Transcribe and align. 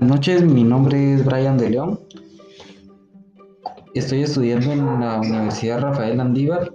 Noches, 0.00 0.42
mi 0.42 0.64
nombre 0.64 1.12
es 1.12 1.24
Brian 1.26 1.58
de 1.58 1.68
León. 1.68 2.00
Estoy 3.92 4.22
estudiando 4.22 4.72
en 4.72 4.98
la 4.98 5.20
Universidad 5.20 5.82
Rafael 5.82 6.18
Andívar 6.18 6.72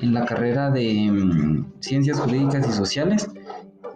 en 0.00 0.14
la 0.14 0.24
carrera 0.24 0.70
de 0.70 1.10
mm, 1.10 1.74
Ciencias 1.80 2.18
Jurídicas 2.18 2.66
y 2.66 2.72
Sociales 2.72 3.28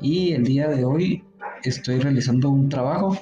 y 0.02 0.32
el 0.32 0.44
día 0.44 0.68
de 0.68 0.84
hoy 0.84 1.25
estoy 1.64 2.00
realizando 2.00 2.50
un 2.50 2.68
trabajo 2.68 3.16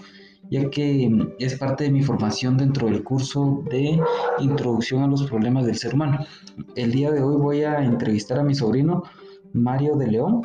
ya 0.50 0.68
que 0.68 1.08
mm, 1.08 1.34
es 1.38 1.56
parte 1.56 1.84
de 1.84 1.92
mi 1.92 2.02
formación 2.02 2.56
dentro 2.56 2.88
del 2.88 3.04
curso 3.04 3.62
de 3.70 4.00
Introducción 4.40 5.04
a 5.04 5.06
los 5.06 5.22
Problemas 5.28 5.64
del 5.64 5.76
Ser 5.76 5.94
Humano. 5.94 6.26
El 6.74 6.90
día 6.90 7.12
de 7.12 7.22
hoy 7.22 7.36
voy 7.36 7.62
a 7.62 7.84
entrevistar 7.84 8.40
a 8.40 8.42
mi 8.42 8.56
sobrino 8.56 9.04
Mario 9.52 9.94
de 9.94 10.08
León. 10.08 10.42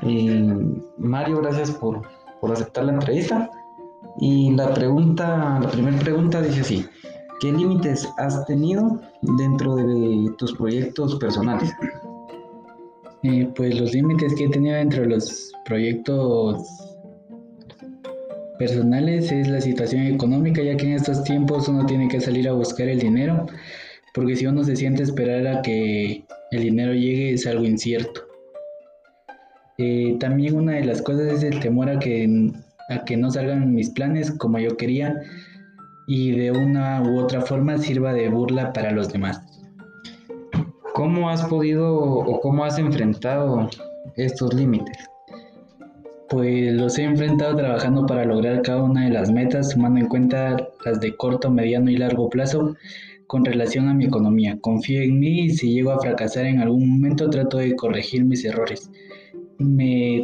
Eh, 0.00 0.56
Mario, 0.96 1.42
gracias 1.42 1.70
por, 1.70 2.00
por 2.40 2.50
aceptar 2.50 2.86
la 2.86 2.94
entrevista. 2.94 3.50
Y 4.18 4.52
la 4.52 4.72
pregunta, 4.72 5.58
la 5.60 5.70
primera 5.70 5.98
pregunta 5.98 6.40
dice 6.40 6.60
así, 6.60 6.86
¿qué 7.40 7.52
límites 7.52 8.08
has 8.16 8.44
tenido 8.46 9.00
dentro 9.36 9.76
de 9.76 10.30
tus 10.38 10.54
proyectos 10.54 11.16
personales? 11.16 11.70
Eh, 13.22 13.50
pues 13.54 13.78
los 13.78 13.92
límites 13.92 14.34
que 14.34 14.44
he 14.44 14.48
tenido 14.48 14.76
dentro 14.76 15.02
de 15.02 15.08
los 15.08 15.52
proyectos 15.64 16.62
personales 18.58 19.30
es 19.32 19.48
la 19.48 19.60
situación 19.60 20.06
económica, 20.06 20.62
ya 20.62 20.76
que 20.76 20.86
en 20.86 20.92
estos 20.92 21.22
tiempos 21.24 21.68
uno 21.68 21.84
tiene 21.86 22.08
que 22.08 22.20
salir 22.20 22.48
a 22.48 22.52
buscar 22.52 22.88
el 22.88 23.00
dinero, 23.00 23.46
porque 24.14 24.36
si 24.36 24.46
uno 24.46 24.64
se 24.64 24.76
siente 24.76 25.02
esperar 25.02 25.46
a 25.46 25.62
que 25.62 26.24
el 26.52 26.62
dinero 26.62 26.94
llegue 26.94 27.34
es 27.34 27.46
algo 27.46 27.64
incierto. 27.64 28.22
Eh, 29.78 30.16
también 30.18 30.56
una 30.56 30.72
de 30.72 30.84
las 30.84 31.02
cosas 31.02 31.32
es 31.32 31.42
el 31.42 31.60
temor 31.60 31.90
a 31.90 31.98
que 31.98 32.26
a 32.88 33.04
que 33.04 33.16
no 33.16 33.30
salgan 33.30 33.74
mis 33.74 33.90
planes 33.90 34.30
como 34.32 34.58
yo 34.58 34.76
quería 34.76 35.14
y 36.06 36.32
de 36.32 36.52
una 36.52 37.02
u 37.02 37.18
otra 37.18 37.40
forma 37.40 37.78
sirva 37.78 38.12
de 38.12 38.28
burla 38.28 38.72
para 38.72 38.92
los 38.92 39.12
demás. 39.12 39.40
¿Cómo 40.94 41.28
has 41.28 41.44
podido 41.44 41.94
o 41.94 42.40
cómo 42.40 42.64
has 42.64 42.78
enfrentado 42.78 43.68
estos 44.16 44.54
límites? 44.54 44.96
Pues 46.28 46.72
los 46.72 46.98
he 46.98 47.04
enfrentado 47.04 47.56
trabajando 47.56 48.06
para 48.06 48.24
lograr 48.24 48.62
cada 48.62 48.82
una 48.82 49.04
de 49.04 49.10
las 49.10 49.30
metas, 49.30 49.70
tomando 49.70 50.00
en 50.00 50.08
cuenta 50.08 50.56
las 50.84 51.00
de 51.00 51.16
corto, 51.16 51.50
mediano 51.50 51.90
y 51.90 51.96
largo 51.96 52.30
plazo 52.30 52.76
con 53.26 53.44
relación 53.44 53.88
a 53.88 53.94
mi 53.94 54.06
economía. 54.06 54.58
Confío 54.60 55.02
en 55.02 55.18
mí 55.18 55.40
y 55.42 55.50
si 55.50 55.72
llego 55.72 55.90
a 55.90 56.00
fracasar 56.00 56.46
en 56.46 56.60
algún 56.60 56.88
momento 56.88 57.28
trato 57.30 57.58
de 57.58 57.76
corregir 57.76 58.24
mis 58.24 58.44
errores, 58.44 58.90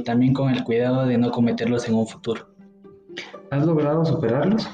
también 0.05 0.33
con 0.33 0.51
el 0.51 0.65
cuidado 0.65 1.07
de 1.07 1.19
no 1.19 1.31
cometerlos 1.33 1.89
en 1.89 1.95
un 1.95 2.07
futuro. 2.07 2.52
¿Has 3.53 3.67
logrado 3.67 4.03
superarlos? 4.07 4.67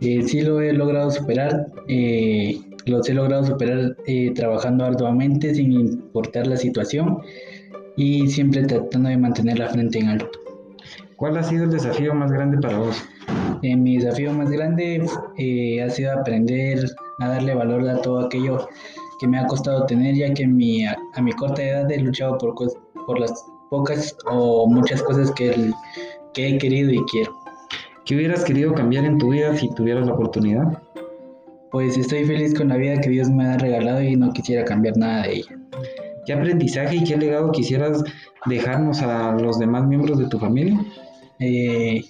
Eh, 0.00 0.22
sí 0.22 0.42
lo 0.42 0.60
he 0.60 0.72
logrado 0.72 1.10
superar. 1.10 1.66
Eh, 1.88 2.56
los 2.86 3.08
he 3.08 3.14
logrado 3.14 3.44
superar 3.44 3.96
eh, 4.06 4.32
trabajando 4.32 4.84
arduamente 4.84 5.52
sin 5.56 5.72
importar 5.72 6.46
la 6.46 6.56
situación 6.56 7.18
y 7.96 8.28
siempre 8.28 8.62
tratando 8.62 9.08
de 9.08 9.16
mantener 9.16 9.58
la 9.58 9.70
frente 9.70 9.98
en 9.98 10.08
alto. 10.08 10.38
¿Cuál 11.16 11.36
ha 11.36 11.42
sido 11.42 11.64
el 11.64 11.72
desafío 11.72 12.14
más 12.14 12.30
grande 12.30 12.58
para 12.58 12.78
vos? 12.78 12.96
Eh, 13.62 13.74
mi 13.74 13.98
desafío 13.98 14.32
más 14.34 14.52
grande 14.52 15.04
ha 15.84 15.90
sido 15.90 16.12
aprender 16.12 16.84
a 17.18 17.28
darle 17.28 17.56
valor 17.56 17.88
a 17.88 18.00
todo 18.00 18.20
aquello 18.20 18.68
que 19.18 19.26
me 19.26 19.36
ha 19.36 19.48
costado 19.48 19.84
tener, 19.86 20.14
ya 20.14 20.32
que 20.32 20.46
mi, 20.46 20.86
a, 20.86 20.96
mi 21.20 21.32
corta 21.32 21.60
edad 21.60 21.90
he 21.90 21.98
luchado 21.98 22.38
por, 22.38 22.54
por 22.54 23.18
las 23.18 23.44
pocas 23.68 24.16
o 24.26 24.68
muchas 24.68 25.02
cosas 25.02 25.32
que, 25.32 25.72
que 26.34 26.50
he 26.50 26.58
querido 26.58 26.92
y 26.92 27.02
quiero. 27.10 27.39
¿Qué 28.04 28.16
hubieras 28.16 28.44
querido 28.44 28.74
cambiar 28.74 29.04
en 29.04 29.18
tu 29.18 29.30
vida 29.30 29.56
si 29.56 29.72
tuvieras 29.74 30.06
la 30.06 30.14
oportunidad? 30.14 30.82
Pues 31.70 31.96
estoy 31.96 32.24
feliz 32.24 32.54
con 32.54 32.68
la 32.68 32.76
vida 32.76 33.00
que 33.00 33.10
Dios 33.10 33.30
me 33.30 33.44
ha 33.44 33.58
regalado 33.58 34.02
y 34.02 34.16
no 34.16 34.32
quisiera 34.32 34.64
cambiar 34.64 34.96
nada 34.96 35.22
de 35.24 35.36
ella. 35.36 35.58
¿Qué 36.26 36.32
aprendizaje 36.32 36.96
y 36.96 37.04
qué 37.04 37.16
legado 37.16 37.52
quisieras 37.52 38.02
dejarnos 38.46 39.02
a 39.02 39.32
los 39.32 39.58
demás 39.58 39.86
miembros 39.86 40.18
de 40.18 40.26
tu 40.26 40.38
familia? 40.38 40.80
Eh, 41.38 42.02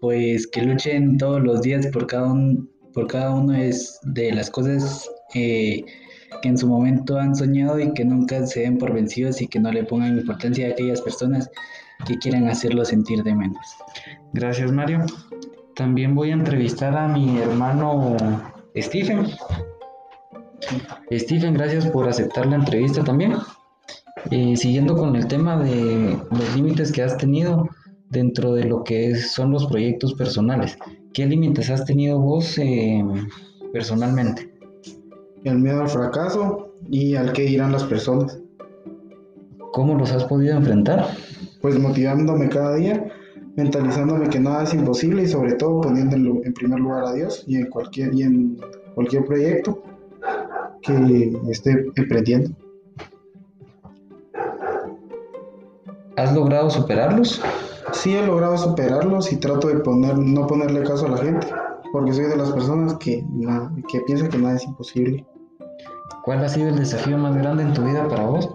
pues 0.00 0.46
que 0.46 0.62
luchen 0.62 1.18
todos 1.18 1.42
los 1.42 1.62
días 1.62 1.86
por 1.88 2.06
cada, 2.06 2.32
un, 2.32 2.70
por 2.92 3.06
cada 3.06 3.34
uno 3.34 3.52
de 3.52 4.32
las 4.32 4.50
cosas 4.50 5.10
eh, 5.34 5.84
que 6.42 6.48
en 6.48 6.58
su 6.58 6.68
momento 6.68 7.18
han 7.18 7.34
soñado 7.34 7.78
y 7.78 7.92
que 7.94 8.04
nunca 8.04 8.46
se 8.46 8.60
den 8.60 8.78
por 8.78 8.92
vencidos 8.92 9.40
y 9.40 9.46
que 9.46 9.60
no 9.60 9.72
le 9.72 9.84
pongan 9.84 10.18
importancia 10.18 10.68
a 10.68 10.70
aquellas 10.70 11.00
personas 11.00 11.50
que 12.06 12.18
quieran 12.18 12.48
hacerlo 12.48 12.84
sentir 12.84 13.22
de 13.22 13.34
menos. 13.34 13.76
Gracias 14.32 14.72
Mario. 14.72 15.04
También 15.74 16.14
voy 16.14 16.30
a 16.30 16.34
entrevistar 16.34 16.96
a 16.96 17.08
mi 17.08 17.38
hermano 17.38 18.16
Stephen. 18.76 19.26
Stephen, 21.12 21.54
gracias 21.54 21.86
por 21.86 22.08
aceptar 22.08 22.46
la 22.46 22.56
entrevista 22.56 23.02
también. 23.04 23.34
Eh, 24.30 24.56
siguiendo 24.56 24.96
con 24.96 25.16
el 25.16 25.26
tema 25.26 25.62
de 25.62 26.18
los 26.30 26.56
límites 26.56 26.92
que 26.92 27.02
has 27.02 27.16
tenido 27.18 27.68
dentro 28.08 28.54
de 28.54 28.64
lo 28.64 28.82
que 28.82 29.16
son 29.16 29.50
los 29.50 29.66
proyectos 29.66 30.14
personales, 30.14 30.78
¿qué 31.12 31.26
límites 31.26 31.68
has 31.70 31.84
tenido 31.84 32.18
vos 32.18 32.56
eh, 32.58 33.04
personalmente? 33.72 34.53
El 35.44 35.58
miedo 35.58 35.82
al 35.82 35.88
fracaso 35.88 36.74
y 36.90 37.14
al 37.14 37.32
que 37.32 37.42
dirán 37.42 37.72
las 37.72 37.84
personas. 37.84 38.38
¿Cómo 39.72 39.94
los 39.94 40.12
has 40.12 40.24
podido 40.24 40.56
enfrentar? 40.56 41.06
Pues 41.60 41.78
motivándome 41.78 42.48
cada 42.48 42.74
día 42.74 43.10
mentalizándome 43.56 44.28
que 44.28 44.40
nada 44.40 44.64
es 44.64 44.74
imposible 44.74 45.22
y 45.22 45.28
sobre 45.28 45.52
todo 45.54 45.82
poniendo 45.82 46.16
en 46.16 46.52
primer 46.54 46.80
lugar 46.80 47.04
a 47.04 47.12
Dios 47.12 47.44
y 47.46 47.56
en 47.56 47.66
cualquier, 47.66 48.14
y 48.14 48.22
en 48.22 48.60
cualquier 48.94 49.24
proyecto 49.24 49.82
que 50.82 51.32
esté 51.48 51.86
emprendiendo. 51.96 52.50
¿Has 56.16 56.34
logrado 56.34 56.70
superarlos? 56.70 57.40
Sí, 57.92 58.14
he 58.14 58.26
logrado 58.26 58.56
superarlos 58.56 59.32
y 59.32 59.36
trato 59.36 59.68
de 59.68 59.76
poner, 59.76 60.18
no 60.18 60.46
ponerle 60.46 60.82
caso 60.82 61.06
a 61.06 61.10
la 61.10 61.18
gente, 61.18 61.46
porque 61.92 62.12
soy 62.12 62.26
de 62.26 62.36
las 62.36 62.50
personas 62.52 62.94
que, 62.98 63.24
que 63.88 64.00
piensan 64.00 64.28
que 64.28 64.38
nada 64.38 64.56
es 64.56 64.64
imposible. 64.64 65.24
¿Cuál 66.24 66.42
ha 66.42 66.48
sido 66.48 66.68
el 66.68 66.76
desafío 66.76 67.18
más 67.18 67.36
grande 67.36 67.64
en 67.64 67.74
tu 67.74 67.82
vida 67.82 68.08
para 68.08 68.24
vos? 68.24 68.48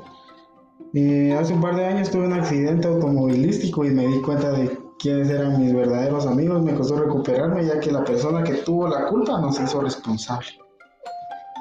Eh, 0.96 1.38
hace 1.40 1.54
un 1.54 1.62
par 1.62 1.76
de 1.76 1.86
años 1.86 2.10
tuve 2.10 2.26
un 2.26 2.34
accidente 2.34 2.88
automovilístico 2.88 3.86
y 3.86 3.92
me 3.92 4.08
di 4.08 4.22
cuenta 4.22 4.52
de 4.52 4.76
quiénes 4.98 5.30
eran 5.30 5.62
mis 5.62 5.76
verdaderos 5.76 6.26
amigos, 6.26 6.64
me 6.64 6.74
costó 6.74 6.96
recuperarme 6.96 7.66
ya 7.66 7.80
que 7.80 7.92
la 7.92 8.04
persona 8.04 8.44
que 8.44 8.54
tuvo 8.54 8.88
la 8.88 9.06
culpa 9.06 9.40
nos 9.40 9.60
hizo 9.60 9.82
responsable. 9.82 10.48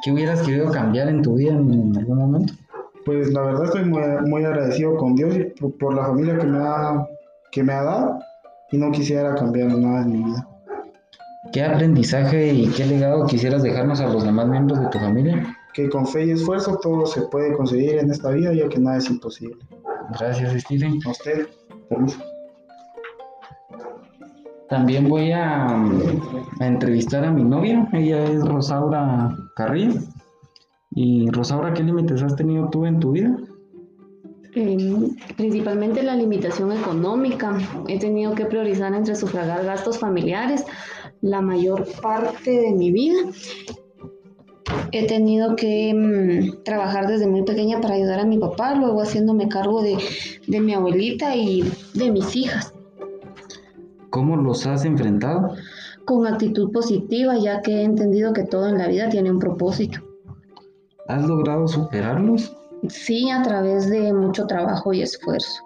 ¿Qué 0.02 0.12
hubieras 0.12 0.40
querido 0.40 0.70
cambiar 0.70 1.08
en 1.08 1.20
tu 1.20 1.34
vida 1.34 1.52
en 1.52 1.94
algún 1.94 2.18
momento? 2.18 2.54
Pues 3.04 3.30
la 3.34 3.42
verdad 3.42 3.64
estoy 3.64 3.84
muy, 3.84 4.44
agradecido 4.44 4.96
con 4.96 5.14
Dios 5.14 5.36
y 5.36 5.44
por, 5.78 5.94
la 5.94 6.06
familia 6.06 6.38
que 6.38 6.46
me, 6.46 6.58
ha, 6.58 7.06
que 7.52 7.62
me 7.62 7.72
ha 7.74 7.82
dado 7.82 8.18
y 8.72 8.78
no 8.78 8.90
quisiera 8.92 9.34
cambiar 9.34 9.68
nada 9.76 10.02
en 10.02 10.12
mi 10.12 10.24
vida. 10.24 10.48
¿Qué 11.52 11.62
aprendizaje 11.62 12.52
y 12.52 12.68
qué 12.68 12.86
legado 12.86 13.26
quisieras 13.26 13.62
dejarnos 13.62 14.00
a 14.00 14.08
los 14.08 14.24
demás 14.24 14.48
miembros 14.48 14.80
de 14.80 14.86
tu 14.88 14.98
familia? 14.98 15.57
Que 15.74 15.88
con 15.88 16.06
fe 16.06 16.26
y 16.26 16.30
esfuerzo 16.32 16.78
todo 16.82 17.06
se 17.06 17.22
puede 17.22 17.56
conseguir 17.56 17.98
en 17.98 18.10
esta 18.10 18.30
vida 18.30 18.52
ya 18.52 18.68
que 18.68 18.78
nada 18.78 18.98
es 18.98 19.08
imposible. 19.10 19.56
Gracias, 20.18 20.62
Steven. 20.62 20.98
A 21.06 21.10
usted. 21.10 21.48
Permiso. 21.88 22.18
También 24.68 25.08
voy 25.08 25.32
a, 25.32 25.82
entrevistar 26.60 27.24
a 27.24 27.30
mi 27.30 27.42
novia, 27.42 27.88
ella 27.94 28.24
es 28.24 28.46
Rosaura 28.46 29.34
Carrillo. 29.56 30.00
Y 30.90 31.30
Rosaura, 31.30 31.72
¿qué 31.72 31.82
límites 31.82 32.22
has 32.22 32.36
tenido 32.36 32.68
tú 32.68 32.84
en 32.84 33.00
tu 33.00 33.12
vida? 33.12 33.34
Em, 34.54 35.16
principalmente 35.36 36.02
la 36.02 36.14
limitación 36.14 36.72
económica. 36.72 37.56
He 37.86 37.98
tenido 37.98 38.34
que 38.34 38.44
priorizar 38.44 38.92
entre 38.92 39.14
sufragar 39.14 39.64
gastos 39.64 39.98
familiares 39.98 40.66
la 41.22 41.40
mayor 41.40 41.86
parte 42.02 42.50
de 42.50 42.72
mi 42.72 42.92
vida. 42.92 43.20
He 44.92 45.06
tenido 45.06 45.56
que 45.56 45.94
mm, 45.94 46.64
trabajar 46.64 47.06
desde 47.06 47.26
muy 47.26 47.42
pequeña 47.42 47.80
para 47.80 47.94
ayudar 47.94 48.20
a 48.20 48.24
mi 48.24 48.38
papá, 48.38 48.74
luego 48.74 49.02
haciéndome 49.02 49.48
cargo 49.48 49.82
de, 49.82 49.98
de 50.46 50.60
mi 50.60 50.74
abuelita 50.74 51.36
y 51.36 51.70
de 51.94 52.10
mis 52.10 52.34
hijas. 52.36 52.72
¿Cómo 54.10 54.36
los 54.36 54.66
has 54.66 54.84
enfrentado? 54.84 55.54
Con 56.04 56.26
actitud 56.26 56.72
positiva, 56.72 57.36
ya 57.36 57.60
que 57.60 57.72
he 57.72 57.82
entendido 57.84 58.32
que 58.32 58.44
todo 58.44 58.68
en 58.68 58.78
la 58.78 58.88
vida 58.88 59.08
tiene 59.08 59.30
un 59.30 59.38
propósito. 59.38 60.00
¿Has 61.08 61.26
logrado 61.26 61.68
superarlos? 61.68 62.54
Sí, 62.88 63.30
a 63.30 63.42
través 63.42 63.90
de 63.90 64.12
mucho 64.12 64.46
trabajo 64.46 64.92
y 64.92 65.02
esfuerzo. 65.02 65.62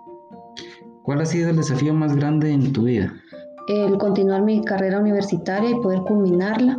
¿Cuál 1.03 1.21
ha 1.21 1.25
sido 1.25 1.51
el 1.51 1.57
desafío 1.57 1.93
más 1.93 2.15
grande 2.15 2.53
en 2.53 2.73
tu 2.73 2.85
vida? 2.85 3.13
El 3.69 3.99
continuar 3.99 4.43
mi 4.43 4.65
carrera 4.65 5.01
universitaria 5.01 5.71
y 5.71 5.81
poder 5.81 6.01
culminarla, 6.01 6.79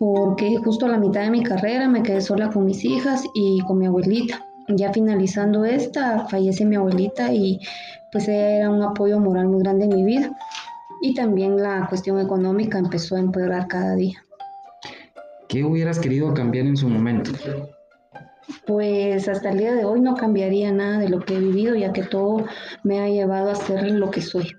porque 0.00 0.56
justo 0.56 0.86
a 0.86 0.88
la 0.88 0.96
mitad 0.96 1.20
de 1.20 1.30
mi 1.30 1.42
carrera 1.42 1.86
me 1.86 2.02
quedé 2.02 2.22
sola 2.22 2.48
con 2.48 2.64
mis 2.64 2.86
hijas 2.86 3.22
y 3.34 3.60
con 3.60 3.76
mi 3.76 3.84
abuelita. 3.84 4.46
Ya 4.68 4.90
finalizando 4.94 5.66
esta, 5.66 6.26
fallece 6.26 6.64
mi 6.64 6.76
abuelita 6.76 7.34
y 7.34 7.60
pues 8.10 8.26
era 8.26 8.70
un 8.70 8.82
apoyo 8.82 9.20
moral 9.20 9.48
muy 9.48 9.62
grande 9.62 9.84
en 9.84 9.94
mi 9.94 10.02
vida. 10.02 10.30
y 11.02 11.14
también 11.14 11.56
la 11.56 11.86
cuestión 11.88 12.18
económica 12.18 12.78
empezó 12.78 13.16
a 13.16 13.20
empeorar 13.20 13.68
cada 13.68 13.94
día. 13.94 14.22
¿Qué 15.48 15.64
hubieras 15.64 15.98
querido 15.98 16.32
cambiar 16.32 16.66
en 16.66 16.78
su 16.78 16.88
momento? 16.88 17.32
Pues 18.66 19.28
hasta 19.28 19.50
el 19.50 19.58
día 19.58 19.74
de 19.74 19.84
hoy 19.84 20.00
no 20.00 20.14
cambiaría 20.14 20.72
nada 20.72 20.98
de 20.98 21.10
lo 21.10 21.20
que 21.20 21.34
he 21.34 21.40
vivido, 21.40 21.74
ya 21.74 21.92
que 21.92 22.04
todo 22.04 22.46
me 22.84 23.00
ha 23.00 23.08
llevado 23.08 23.50
a 23.50 23.54
ser 23.54 23.90
lo 23.90 24.10
que 24.10 24.22
soy. 24.22 24.50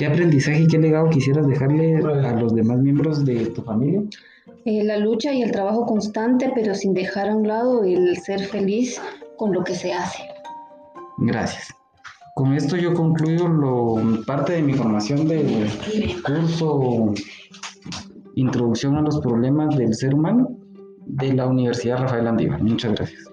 ¿Qué 0.00 0.06
aprendizaje 0.06 0.62
y 0.62 0.66
qué 0.66 0.78
legado 0.78 1.10
quisieras 1.10 1.46
dejarle 1.46 1.98
a 1.98 2.32
los 2.32 2.54
demás 2.54 2.78
miembros 2.78 3.22
de 3.22 3.44
tu 3.50 3.60
familia? 3.60 4.00
Eh, 4.64 4.82
la 4.82 4.96
lucha 4.96 5.30
y 5.34 5.42
el 5.42 5.52
trabajo 5.52 5.84
constante, 5.84 6.50
pero 6.54 6.74
sin 6.74 6.94
dejar 6.94 7.28
a 7.28 7.36
un 7.36 7.46
lado 7.46 7.84
el 7.84 8.16
ser 8.16 8.40
feliz 8.40 8.98
con 9.36 9.52
lo 9.52 9.62
que 9.62 9.74
se 9.74 9.92
hace. 9.92 10.22
Gracias. 11.18 11.68
Con 12.34 12.54
esto 12.54 12.78
yo 12.78 12.94
concluyo 12.94 13.46
lo, 13.46 14.24
parte 14.24 14.54
de 14.54 14.62
mi 14.62 14.72
formación 14.72 15.28
del 15.28 15.68
curso 16.24 17.12
Introducción 18.36 18.96
a 18.96 19.02
los 19.02 19.20
problemas 19.20 19.76
del 19.76 19.94
ser 19.94 20.14
humano 20.14 20.56
de 21.04 21.34
la 21.34 21.46
Universidad 21.46 21.98
Rafael 21.98 22.26
Andívar. 22.26 22.62
Muchas 22.62 22.94
gracias. 22.94 23.30